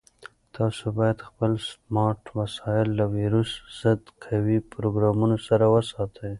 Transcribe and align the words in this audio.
تاسو 0.55 0.85
باید 0.97 1.25
خپل 1.27 1.51
سمارټ 1.69 2.21
وسایل 2.39 2.87
له 2.99 3.05
ویروس 3.15 3.51
ضد 3.79 4.03
قوي 4.23 4.57
پروګرامونو 4.73 5.37
سره 5.47 5.65
وساتئ. 5.73 6.29